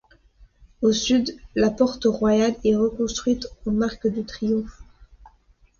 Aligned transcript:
Au 0.81 0.91
sud, 0.93 1.37
la 1.53 1.69
porte 1.69 2.05
Royale 2.05 2.55
est 2.63 2.75
reconstruite 2.75 3.45
en 3.67 3.81
arc 3.83 4.07
de 4.07 4.23
triomphe. 4.23 4.81